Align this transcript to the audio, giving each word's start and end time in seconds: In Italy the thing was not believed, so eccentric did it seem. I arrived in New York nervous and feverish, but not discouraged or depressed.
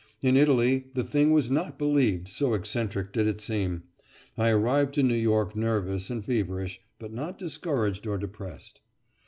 In 0.23 0.35
Italy 0.35 0.85
the 0.95 1.03
thing 1.03 1.31
was 1.31 1.51
not 1.51 1.77
believed, 1.77 2.27
so 2.27 2.55
eccentric 2.55 3.13
did 3.13 3.27
it 3.27 3.39
seem. 3.39 3.83
I 4.35 4.49
arrived 4.49 4.97
in 4.97 5.07
New 5.07 5.13
York 5.13 5.55
nervous 5.55 6.09
and 6.09 6.25
feverish, 6.25 6.81
but 6.97 7.13
not 7.13 7.37
discouraged 7.37 8.07
or 8.07 8.17
depressed. 8.17 8.81